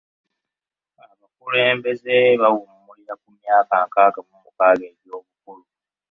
[1.11, 5.63] Abakulembeze bawummulira ku myaka nkaaga mu mukaaga egy'obukulu.